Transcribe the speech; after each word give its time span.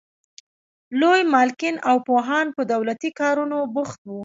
لوی 0.99 1.21
مالکین 1.33 1.75
او 1.89 1.95
پوهان 2.07 2.47
په 2.55 2.61
دولتي 2.73 3.09
کارونو 3.19 3.57
بوخت 3.75 3.99
وو. 4.05 4.19